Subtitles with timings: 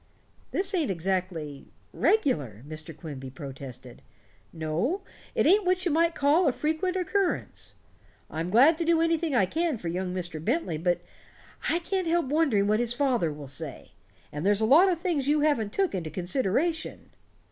[0.49, 2.91] "This ain't exactly regular," Mr.
[2.97, 4.01] Quimby protested.
[4.51, 5.01] "No,
[5.35, 7.75] it ain't what you might call a frequent occurrence.
[8.27, 10.43] I'm glad to do anything I can for young Mr.
[10.43, 11.01] Bentley, but
[11.69, 13.91] I can't help wondering what his father will say.
[14.31, 17.11] And there's a lot of things you haven't took into consideration."